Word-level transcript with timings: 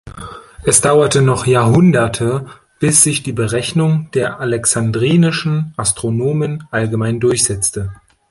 Es 0.63 0.81
dauerte 0.81 1.21
noch 1.21 1.45
Jahrhunderte, 1.45 2.47
bis 2.79 3.03
sich 3.03 3.21
die 3.21 3.33
Berechnung 3.33 4.09
der 4.15 4.39
alexandrinischen 4.39 5.75
Astronomen 5.77 6.67
allgemein 6.71 7.19
durchsetzte. 7.19 7.93